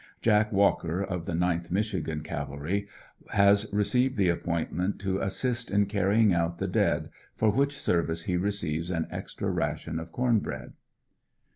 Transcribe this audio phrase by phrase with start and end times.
[0.23, 1.93] Jack Walker, of the 9th Mich.
[2.23, 2.87] Cavalry,
[3.33, 8.35] has received the appointment to assist in carrying out the dead, for which service he
[8.35, 10.73] receives an extra ration of corn bread.